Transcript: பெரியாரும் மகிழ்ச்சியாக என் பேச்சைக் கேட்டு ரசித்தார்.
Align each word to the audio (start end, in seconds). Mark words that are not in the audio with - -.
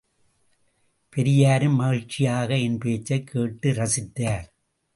பெரியாரும் 1.09 1.75
மகிழ்ச்சியாக 1.75 2.57
என் 2.57 2.77
பேச்சைக் 2.77 3.27
கேட்டு 3.27 3.71
ரசித்தார். 3.71 4.45